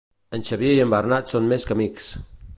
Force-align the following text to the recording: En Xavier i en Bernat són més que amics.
En 0.37 0.45
Xavier 0.49 0.71
i 0.77 0.81
en 0.85 0.95
Bernat 0.95 1.35
són 1.35 1.53
més 1.53 1.69
que 1.69 1.79
amics. 1.79 2.11